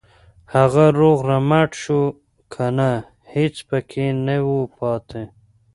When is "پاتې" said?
4.77-5.23